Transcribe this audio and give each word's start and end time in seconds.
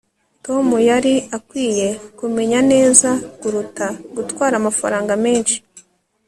tom 0.45 0.67
yari 0.89 1.13
akwiye 1.37 1.87
kumenya 2.19 2.59
neza 2.71 3.09
kuruta 3.39 3.85
gutwara 4.15 4.53
amafaranga 4.61 5.13
menshi 5.25 5.57